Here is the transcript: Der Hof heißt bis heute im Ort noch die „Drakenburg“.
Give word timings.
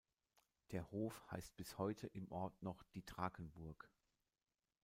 Der 0.71 0.89
Hof 0.89 1.21
heißt 1.29 1.55
bis 1.57 1.77
heute 1.77 2.07
im 2.07 2.27
Ort 2.31 2.63
noch 2.63 2.81
die 2.95 3.05
„Drakenburg“. 3.05 3.91